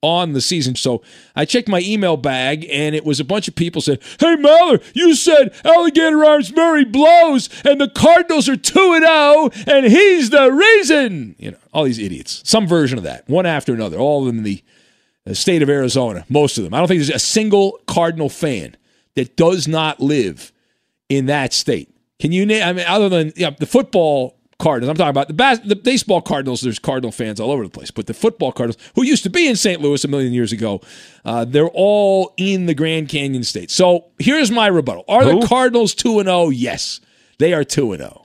[0.00, 0.76] on the season.
[0.76, 1.02] So
[1.34, 4.82] I checked my email bag and it was a bunch of people said, Hey Maller,
[4.94, 10.30] you said Alligator Arms Murray blows and the Cardinals are 2 and 0 and he's
[10.30, 11.34] the reason.
[11.38, 12.42] You know, all these idiots.
[12.44, 14.62] Some version of that, one after another, all of them in the
[15.34, 16.74] state of Arizona, most of them.
[16.74, 18.76] I don't think there's a single Cardinal fan
[19.14, 20.52] that does not live
[21.08, 21.92] in that state.
[22.20, 24.90] Can you name, I mean, other than you know, the football Cardinals.
[24.90, 26.62] I'm talking about the, bas- the baseball Cardinals.
[26.62, 29.46] There's Cardinal fans all over the place, but the football Cardinals, who used to be
[29.46, 29.80] in St.
[29.80, 30.80] Louis a million years ago,
[31.24, 33.70] uh, they're all in the Grand Canyon State.
[33.70, 35.40] So here's my rebuttal: Are who?
[35.40, 36.38] the Cardinals two and zero?
[36.38, 36.50] Oh?
[36.50, 37.00] Yes,
[37.38, 38.24] they are two and zero.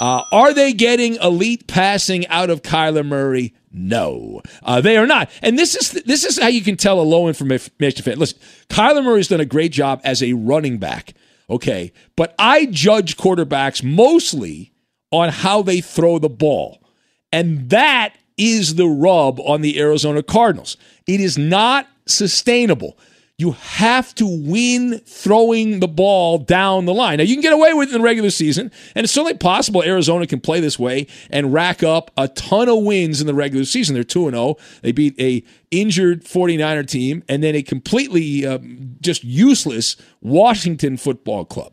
[0.00, 3.54] Uh, are they getting elite passing out of Kyler Murray?
[3.72, 5.30] No, uh, they are not.
[5.42, 8.18] And this is this is how you can tell a low information fan.
[8.18, 11.14] Listen, Kyler Murray's done a great job as a running back.
[11.50, 14.71] Okay, but I judge quarterbacks mostly
[15.12, 16.82] on how they throw the ball.
[17.30, 20.76] And that is the rub on the Arizona Cardinals.
[21.06, 22.98] It is not sustainable.
[23.38, 27.18] You have to win throwing the ball down the line.
[27.18, 29.82] Now, you can get away with it in the regular season, and it's certainly possible
[29.82, 33.64] Arizona can play this way and rack up a ton of wins in the regular
[33.64, 33.94] season.
[33.94, 34.56] They're 2 0.
[34.82, 38.58] They beat a injured 49er team and then a completely uh,
[39.00, 41.72] just useless Washington football club.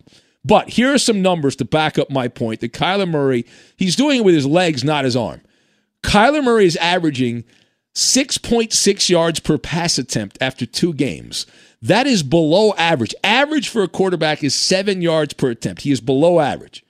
[0.49, 3.45] But here are some numbers to back up my point that Kyler Murray,
[3.77, 5.41] he's doing it with his legs, not his arm.
[6.01, 7.43] Kyler Murray is averaging
[7.93, 11.45] 6.6 yards per pass attempt after two games.
[11.83, 13.13] That is below average.
[13.23, 15.83] Average for a quarterback is seven yards per attempt.
[15.83, 16.83] He is below average.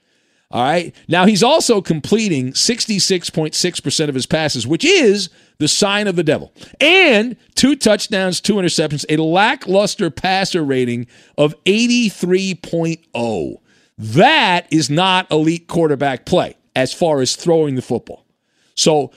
[0.50, 0.94] All right.
[1.06, 5.28] Now he's also completing 66.6% of his passes, which is
[5.60, 6.52] the sign of the devil.
[6.80, 11.06] And two touchdowns, two interceptions, a lackluster passer rating
[11.38, 13.56] of 83.0.
[13.98, 18.26] That is not elite quarterback play as far as throwing the football.
[18.74, 19.12] So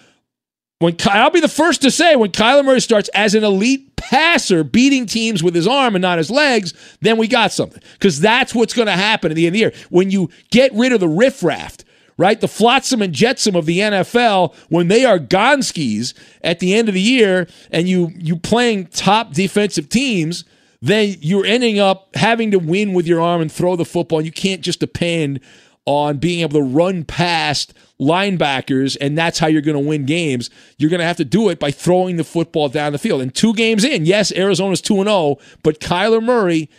[0.79, 4.65] when I'll be the first to say when Kyler Murray starts as an elite passer,
[4.65, 7.81] beating teams with his arm and not his legs, then we got something.
[7.93, 9.73] Because that's what's going to happen at the end of the year.
[9.89, 11.77] When you get rid of the riffraff,
[12.17, 12.39] right?
[12.39, 16.93] The flotsam and jetsam of the NFL when they are Gonskis at the end of
[16.93, 20.45] the year and you you playing top defensive teams,
[20.81, 24.19] then you're ending up having to win with your arm and throw the football.
[24.19, 25.39] And You can't just depend
[25.85, 30.49] on being able to run past linebackers, and that's how you're going to win games.
[30.77, 33.21] You're going to have to do it by throwing the football down the field.
[33.21, 36.69] And two games in, yes, Arizona's 2 0, but Kyler Murray,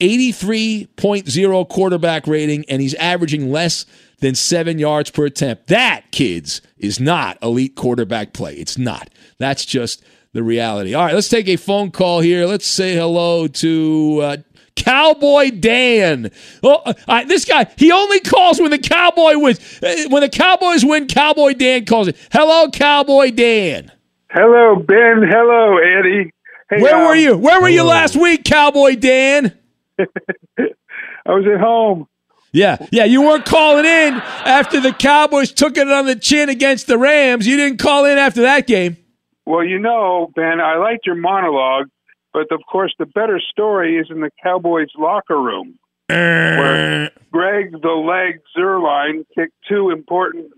[0.00, 3.86] 83.0 quarterback rating, and he's averaging less
[4.20, 5.66] than seven yards per attempt.
[5.68, 8.54] That, kids, is not elite quarterback play.
[8.54, 9.10] It's not.
[9.38, 10.02] That's just
[10.32, 10.94] the reality.
[10.94, 12.46] All right, let's take a phone call here.
[12.46, 14.36] Let's say hello to uh,
[14.76, 16.30] Cowboy Dan.
[16.62, 19.82] Oh, uh, this guy, he only calls when the Cowboy wins.
[19.82, 22.16] Uh, when the Cowboys win, Cowboy Dan calls it.
[22.32, 23.90] Hello, Cowboy Dan.
[24.30, 25.22] Hello, Ben.
[25.28, 26.32] Hello, Eddie.
[26.70, 27.36] Hey, Where um, were you?
[27.36, 27.82] Where were hello.
[27.82, 29.58] you last week, Cowboy Dan?
[29.98, 30.04] I
[31.26, 32.06] was at home.
[32.52, 36.86] Yeah, yeah, you weren't calling in after the Cowboys took it on the chin against
[36.86, 37.46] the Rams.
[37.46, 38.96] You didn't call in after that game.
[39.46, 41.88] Well, you know, Ben, I liked your monologue
[42.32, 45.78] but of course, the better story is in the Cowboys locker room,
[46.08, 50.52] where Greg the Leg Zuerlein kicked two important,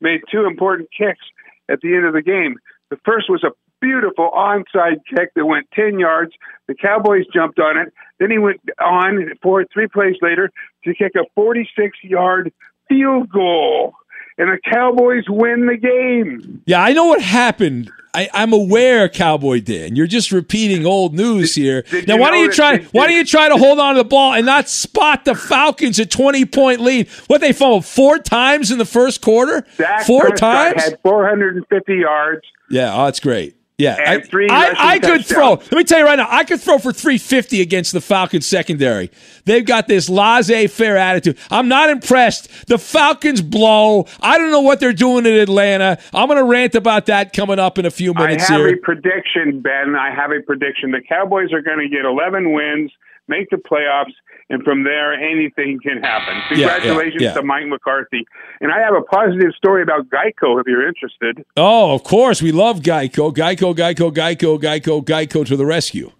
[0.00, 1.24] made two important kicks
[1.68, 2.56] at the end of the game.
[2.90, 3.52] The first was a
[3.82, 6.32] beautiful onside kick that went 10 yards.
[6.68, 7.92] The Cowboys jumped on it.
[8.18, 10.50] Then he went on for three plays later
[10.84, 12.52] to kick a 46 yard
[12.88, 13.94] field goal.
[14.38, 16.62] and the Cowboys win the game.
[16.66, 17.90] Yeah, I know what happened.
[18.14, 19.96] I, I'm aware, Cowboy Dan.
[19.96, 21.82] You're just repeating old news here.
[21.82, 22.76] Did now, why don't you try?
[22.76, 25.34] did- why don't you try to hold on to the ball and not spot the
[25.34, 27.08] Falcons a 20 point lead?
[27.26, 29.66] What they fumbled four times in the first quarter?
[29.78, 30.38] Dak four Prescott
[30.76, 30.84] times?
[30.84, 32.42] had 450 yards.
[32.70, 33.56] Yeah, oh, that's great.
[33.78, 35.54] Yeah, And I, I, I could throw.
[35.54, 39.10] Let me tell you right now, I could throw for 350 against the Falcons secondary.
[39.44, 41.38] They've got this laissez-faire attitude.
[41.50, 42.68] I'm not impressed.
[42.68, 44.06] The Falcons blow.
[44.20, 45.98] I don't know what they're doing in Atlanta.
[46.12, 48.48] I'm going to rant about that coming up in a few minutes.
[48.50, 48.74] I have here.
[48.74, 49.96] a prediction, Ben.
[49.96, 50.90] I have a prediction.
[50.90, 52.92] The Cowboys are going to get 11 wins,
[53.26, 54.12] make the playoffs,
[54.52, 56.36] and from there, anything can happen.
[56.50, 57.32] Yeah, yeah, Congratulations yeah.
[57.32, 58.26] to Mike McCarthy.
[58.60, 61.42] And I have a positive story about Geico if you're interested.
[61.56, 62.42] Oh, of course.
[62.42, 63.34] We love Geico.
[63.34, 66.12] Geico, Geico, Geico, Geico, Geico to the rescue.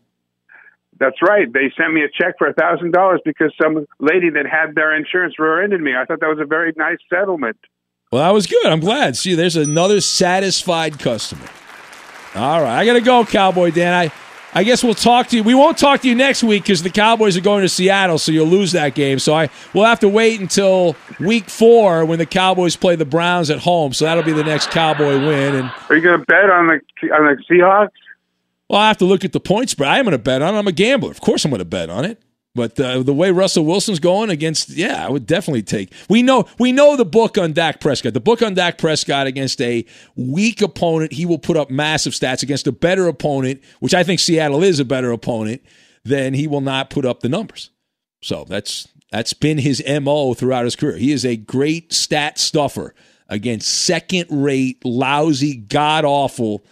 [0.99, 1.53] That's right.
[1.53, 4.97] They sent me a check for a thousand dollars because some lady that had their
[4.97, 5.93] insurance rear-ended me.
[5.95, 7.59] I thought that was a very nice settlement.
[8.11, 8.67] Well, that was good.
[8.67, 9.17] I'm glad.
[9.17, 11.49] See, there's another satisfied customer.
[12.35, 12.79] All right.
[12.79, 13.93] I got to go, Cowboy Dan.
[13.93, 14.13] I,
[14.55, 15.43] I guess we'll talk to you.
[15.43, 18.33] We won't talk to you next week because the Cowboys are going to Seattle, so
[18.33, 19.19] you'll lose that game.
[19.19, 23.49] So I we'll have to wait until week four when the Cowboys play the Browns
[23.51, 23.93] at home.
[23.95, 25.55] So that'll be the next Cowboy win.
[25.55, 26.81] And Are you going to bet on the
[27.13, 27.89] on the Seahawks?
[28.69, 29.89] well, I have to look at the point spread.
[29.91, 30.59] I am going to bet on it.
[30.59, 31.11] I'm a gambler.
[31.11, 32.21] Of course, I'm going to bet on it.
[32.55, 35.91] But uh, the way Russell Wilson's going against, yeah, I would definitely take.
[36.11, 38.13] We know we know the book on Dak Prescott.
[38.13, 39.87] The book on Dak Prescott against a
[40.17, 42.43] weak opponent, he will put up massive stats.
[42.43, 45.63] Against a better opponent, which I think Seattle is a better opponent,
[46.05, 47.71] then he will not put up the numbers.
[48.21, 50.99] So that's that's been his mo throughout his career.
[50.99, 52.95] He is a great stat stuffer
[53.29, 56.67] against second-rate, lousy, god awful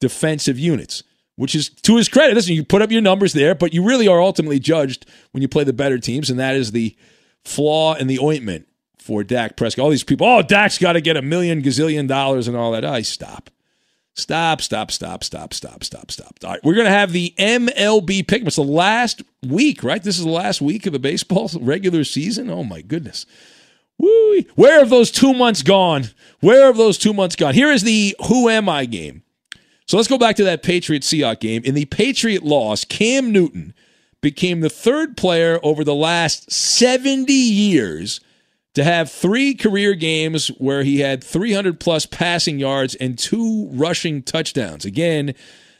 [0.00, 1.02] defensive units
[1.36, 2.34] which is to his credit.
[2.34, 5.48] Listen, you put up your numbers there, but you really are ultimately judged when you
[5.48, 6.96] play the better teams, and that is the
[7.44, 8.66] flaw in the ointment
[8.98, 9.84] for Dak Prescott.
[9.84, 12.84] All these people, oh, Dak's got to get a million gazillion dollars and all that.
[12.84, 13.50] I stop.
[14.14, 16.34] Stop, stop, stop, stop, stop, stop, stop.
[16.42, 18.42] All right, we're going to have the MLB pick.
[18.44, 20.02] It's the last week, right?
[20.02, 22.48] This is the last week of the baseball regular season.
[22.48, 23.26] Oh, my goodness.
[23.98, 24.40] Woo!
[24.54, 26.04] Where have those two months gone?
[26.40, 27.52] Where have those two months gone?
[27.52, 29.22] Here is the Who Am I game.
[29.86, 31.62] So let's go back to that Patriot Seahawks game.
[31.64, 33.72] In the Patriot loss, Cam Newton
[34.20, 38.20] became the third player over the last 70 years
[38.74, 44.22] to have three career games where he had 300 plus passing yards and two rushing
[44.22, 44.84] touchdowns.
[44.84, 45.34] Again,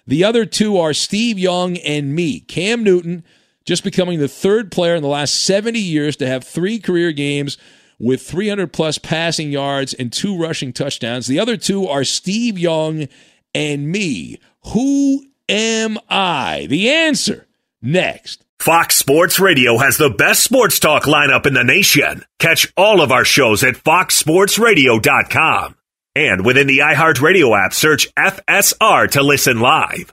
[0.07, 2.41] the other two are Steve Young and me.
[2.41, 3.25] Cam Newton
[3.65, 7.59] just becoming the third player in the last 70 years to have three career games
[7.99, 11.27] with 300 plus passing yards and two rushing touchdowns.
[11.27, 13.09] The other two are Steve Young
[13.57, 14.39] and me.
[14.67, 16.67] Who am I?
[16.69, 17.47] The answer
[17.81, 18.45] next.
[18.59, 22.23] Fox Sports Radio has the best sports talk lineup in the nation.
[22.39, 25.77] Catch all of our shows at foxsportsradio.com.
[26.15, 30.13] And within the iHeartRadio app, search FSR to listen live.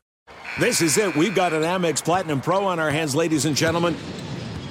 [0.59, 1.15] This is it.
[1.15, 3.97] We've got an Amex Platinum Pro on our hands, ladies and gentlemen.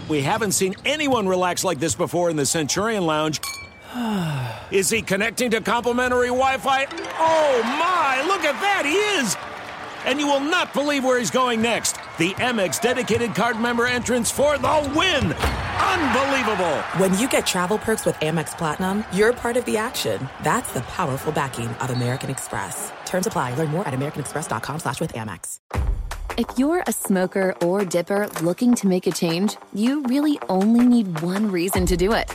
[0.08, 3.40] We haven't seen anyone relax like this before in the Centurion Lounge.
[4.70, 6.86] Is he connecting to complimentary Wi Fi?
[7.18, 9.36] Oh my, look at that, he is!
[10.04, 11.96] And you will not believe where he's going next.
[12.18, 15.32] The Amex dedicated card member entrance for the win!
[15.32, 16.78] Unbelievable!
[16.96, 20.26] When you get travel perks with Amex Platinum, you're part of the action.
[20.42, 22.92] That's the powerful backing of American Express.
[23.04, 23.54] Terms apply.
[23.54, 25.58] Learn more at americanexpress.com slash with Amex.
[26.38, 31.20] If you're a smoker or dipper looking to make a change, you really only need
[31.20, 32.34] one reason to do it.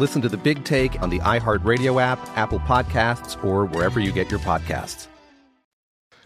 [0.00, 4.30] Listen to the big take on the iHeartRadio app, Apple Podcasts, or wherever you get
[4.30, 5.08] your podcasts.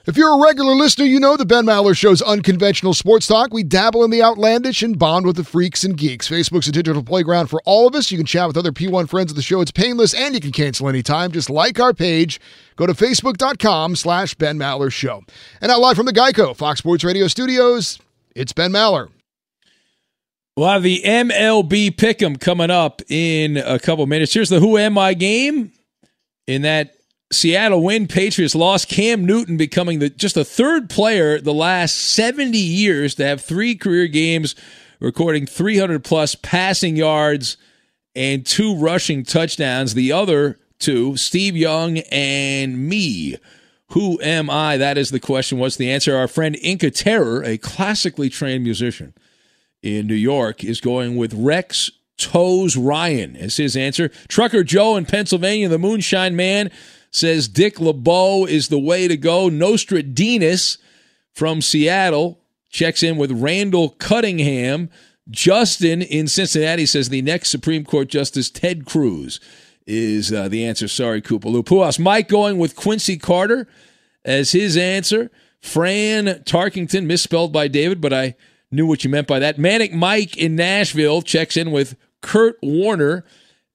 [0.07, 3.55] If you're a regular listener, you know the Ben Maller Show's unconventional sports talk.
[3.55, 6.29] We dabble in the outlandish and bond with the freaks and geeks.
[6.29, 8.13] Facebook's a digital playground for all of us.
[8.13, 9.63] You can chat with other P1 friends of the show.
[9.63, 11.33] It's painless and you can cancel anytime.
[11.33, 12.39] Just like our page.
[12.77, 15.23] Go to facebook.com slash Ben Maller Show.
[15.63, 17.99] And now live from the Geico Fox Sports Radio studios,
[18.35, 19.09] it's Ben Maller.
[20.57, 24.33] We'll have the MLB Pick'em coming up in a couple minutes.
[24.33, 25.73] Here's the Who Am I game.
[26.47, 26.95] In that
[27.33, 28.89] Seattle win, Patriots lost.
[28.89, 33.75] Cam Newton becoming the just the third player the last 70 years to have three
[33.75, 34.55] career games,
[35.01, 37.57] recording 300 plus passing yards
[38.15, 39.95] and two rushing touchdowns.
[39.95, 43.39] The other two, Steve Young and me.
[43.89, 44.77] Who am I?
[44.77, 45.59] That is the question.
[45.59, 46.17] What's the answer?
[46.17, 49.15] Our friend Inca Terror, a classically trained musician
[49.85, 54.09] in New York, is going with Rex Toes Ryan as his answer.
[54.29, 56.71] Trucker Joe in Pennsylvania, the Moonshine Man
[57.11, 59.49] says Dick LeBeau is the way to go.
[59.49, 60.79] Nostradamus
[61.35, 64.91] from Seattle checks in with Randall Cunningham.
[65.31, 69.39] Justin in Cincinnati says the next Supreme Court Justice Ted Cruz
[69.87, 70.89] is uh, the answer.
[70.89, 71.65] Sorry, Koopaloo.
[71.65, 71.99] Puas.
[71.99, 73.69] Mike going with Quincy Carter
[74.25, 75.31] as his answer.
[75.61, 78.35] Fran Tarkington, misspelled by David, but I
[78.75, 79.59] knew what you meant by that.
[79.59, 83.25] Manic Mike in Nashville checks in with Kurt Warner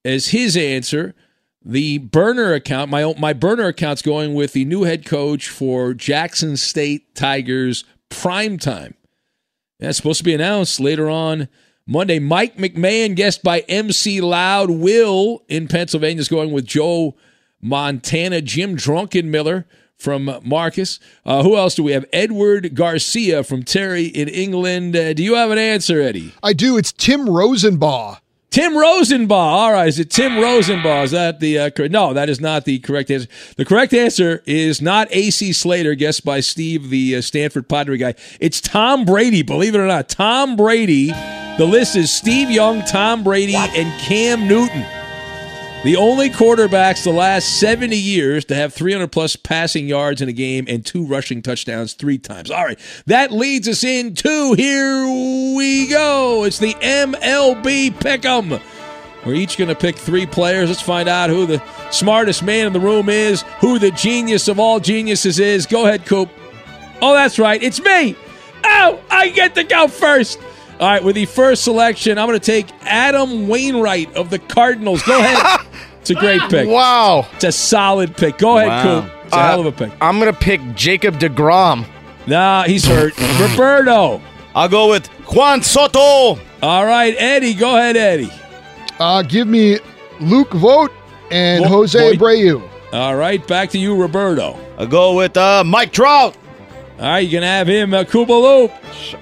[0.03, 1.15] as his answer.
[1.63, 6.55] The burner account, my my burner account's going with the new head coach for Jackson
[6.57, 8.93] State Tigers primetime.
[9.79, 11.47] That's supposed to be announced later on
[11.85, 12.19] Monday.
[12.19, 14.69] Mike McMahon, guest by MC Loud.
[14.69, 17.15] Will in Pennsylvania is going with Joe
[17.61, 18.41] Montana.
[18.41, 19.65] Jim Drunkenmiller
[19.99, 20.99] from Marcus.
[21.25, 22.05] Uh, who else do we have?
[22.11, 24.95] Edward Garcia from Terry in England.
[24.95, 26.33] Uh, do you have an answer, Eddie?
[26.41, 26.77] I do.
[26.77, 28.21] It's Tim Rosenbach.
[28.49, 29.31] Tim Rosenbach.
[29.31, 31.03] All right, is it Tim Rosenbach?
[31.03, 31.91] Is that the uh, correct?
[31.91, 33.27] No, that is not the correct answer.
[33.57, 38.15] The correct answer is not AC Slater, guessed by Steve, the uh, Stanford Padre guy.
[38.39, 39.43] It's Tom Brady.
[39.43, 41.11] Believe it or not, Tom Brady.
[41.59, 44.98] The list is Steve Young, Tom Brady, and Cam Newton.
[45.81, 50.33] The only quarterbacks the last 70 years to have 300 plus passing yards in a
[50.33, 52.51] game and two rushing touchdowns three times.
[52.51, 55.07] All right, that leads us into here
[55.55, 56.43] we go.
[56.43, 58.61] It's the MLB Pick'em.
[59.25, 60.67] We're each going to pick three players.
[60.67, 64.59] Let's find out who the smartest man in the room is, who the genius of
[64.59, 65.65] all geniuses is.
[65.65, 66.29] Go ahead, Coop.
[67.01, 67.63] Oh, that's right.
[67.63, 68.17] It's me.
[68.65, 70.39] Oh, I get to go first.
[70.79, 75.01] All right, with the first selection, I'm going to take Adam Wainwright of the Cardinals.
[75.03, 75.65] Go ahead.
[76.01, 76.67] It's a great pick.
[76.69, 77.27] Wow.
[77.35, 78.37] It's a solid pick.
[78.37, 79.01] Go ahead, Wow.
[79.01, 79.11] Coop.
[79.25, 79.91] It's a Uh, hell of a pick.
[80.01, 81.85] I'm gonna pick Jacob deGrom.
[82.25, 83.13] Nah, he's hurt.
[83.39, 84.21] Roberto.
[84.55, 85.05] I'll go with
[85.35, 86.39] Juan Soto.
[86.63, 87.53] All right, Eddie.
[87.53, 88.31] Go ahead, Eddie.
[88.97, 89.77] Uh, give me
[90.21, 90.89] Luke Voit
[91.31, 92.17] and Voit- Jose Voit.
[92.17, 92.69] Abreu.
[92.93, 94.57] All right, back to you, Roberto.
[94.79, 96.35] I'll go with uh, Mike Trout.
[96.99, 98.71] All right, you can have him, uh, Loop.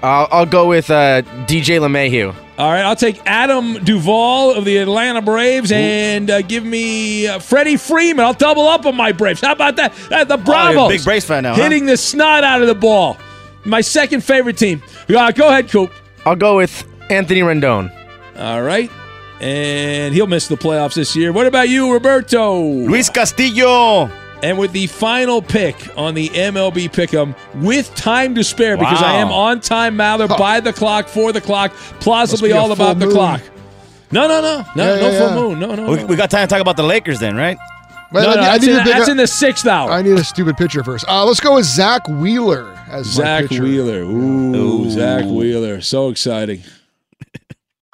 [0.01, 2.33] I'll, I'll go with uh, DJ LeMahieu.
[2.57, 7.37] All right, I'll take Adam Duvall of the Atlanta Braves and uh, give me uh,
[7.37, 8.25] Freddie Freeman.
[8.25, 9.41] I'll double up on my Braves.
[9.41, 9.93] How about that?
[10.11, 10.89] Uh, the Oh, Bravos.
[10.89, 11.61] big Braves fan now, huh?
[11.61, 13.15] Hitting the snot out of the ball.
[13.63, 14.81] My second favorite team.
[15.07, 15.91] Uh, go ahead, Coop.
[16.25, 17.93] I'll go with Anthony Rendon.
[18.39, 18.89] All right.
[19.39, 21.31] And he'll miss the playoffs this year.
[21.31, 22.59] What about you, Roberto?
[22.59, 24.09] Luis Castillo.
[24.43, 29.13] And with the final pick on the MLB Pick'em with time to spare because I
[29.15, 32.65] am on time, Mather, by the clock, for the clock, plausibly Must be a all
[32.67, 33.41] full about the clock.
[34.11, 34.65] No, no, no.
[34.75, 35.35] No, Yeah, no yeah, full yeah.
[35.35, 35.59] moon.
[35.59, 35.89] No, no.
[35.91, 36.05] We, no.
[36.05, 37.57] we got time to talk about the Lakers then, right?
[38.13, 39.27] Wait, No, I no, need- I that's need in to the- that's up- in the
[39.27, 39.91] sixth hour.
[39.91, 41.03] I need a stupid pitcher first.
[41.09, 43.63] Uh, let's go with Zack Wheeler as my Zack pitcher.
[43.63, 44.01] Wheeler.
[44.03, 45.81] Ooh, Zack Wheeler.
[45.81, 46.61] So exciting.